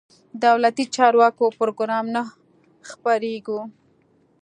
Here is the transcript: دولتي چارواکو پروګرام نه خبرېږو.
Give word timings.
دولتي 0.43 0.83
چارواکو 0.95 1.45
پروګرام 1.59 2.05
نه 2.15 2.23
خبرېږو. 2.89 3.59